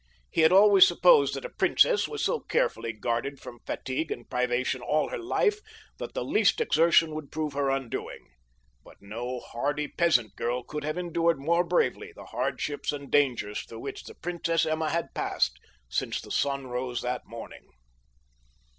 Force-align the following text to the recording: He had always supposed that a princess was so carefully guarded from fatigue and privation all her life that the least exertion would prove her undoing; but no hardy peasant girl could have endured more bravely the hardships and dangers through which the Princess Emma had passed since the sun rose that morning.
He 0.31 0.41
had 0.41 0.51
always 0.51 0.87
supposed 0.87 1.35
that 1.35 1.45
a 1.45 1.49
princess 1.49 2.07
was 2.07 2.23
so 2.25 2.39
carefully 2.39 2.91
guarded 2.91 3.39
from 3.39 3.59
fatigue 3.67 4.09
and 4.11 4.27
privation 4.27 4.81
all 4.81 5.09
her 5.09 5.19
life 5.19 5.59
that 5.99 6.15
the 6.15 6.25
least 6.25 6.59
exertion 6.59 7.13
would 7.13 7.31
prove 7.31 7.53
her 7.53 7.69
undoing; 7.69 8.31
but 8.83 8.97
no 8.99 9.39
hardy 9.39 9.87
peasant 9.87 10.35
girl 10.35 10.63
could 10.63 10.83
have 10.83 10.97
endured 10.97 11.37
more 11.39 11.63
bravely 11.63 12.11
the 12.15 12.25
hardships 12.25 12.91
and 12.91 13.11
dangers 13.11 13.61
through 13.61 13.81
which 13.81 14.05
the 14.05 14.15
Princess 14.15 14.65
Emma 14.65 14.89
had 14.89 15.13
passed 15.13 15.59
since 15.87 16.19
the 16.19 16.31
sun 16.31 16.65
rose 16.65 17.03
that 17.03 17.27
morning. 17.27 17.67